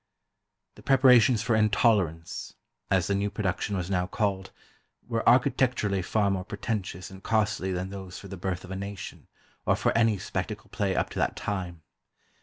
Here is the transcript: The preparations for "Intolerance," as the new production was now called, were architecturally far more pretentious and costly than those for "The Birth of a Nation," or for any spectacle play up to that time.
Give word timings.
The 0.73 0.81
preparations 0.81 1.43
for 1.43 1.55
"Intolerance," 1.55 2.55
as 2.89 3.05
the 3.05 3.13
new 3.13 3.29
production 3.29 3.77
was 3.77 3.87
now 3.87 4.07
called, 4.07 4.49
were 5.07 5.21
architecturally 5.29 6.01
far 6.01 6.31
more 6.31 6.43
pretentious 6.43 7.11
and 7.11 7.21
costly 7.21 7.71
than 7.71 7.91
those 7.91 8.17
for 8.17 8.27
"The 8.27 8.35
Birth 8.35 8.63
of 8.63 8.71
a 8.71 8.75
Nation," 8.75 9.27
or 9.63 9.75
for 9.75 9.95
any 9.95 10.17
spectacle 10.17 10.71
play 10.71 10.95
up 10.95 11.11
to 11.11 11.19
that 11.19 11.35
time. 11.35 11.83